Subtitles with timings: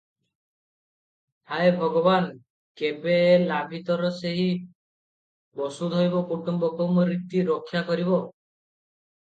[1.49, 2.31] ହାୟ ଭଗବାନ,
[2.81, 8.25] କେବେ ଏ ଲାଭିତର ସେହି 'ବସୁ ଧୈବ କୁଟୁମ୍ବକଂ' ରୀତି ରକ୍ଷା କରିବ?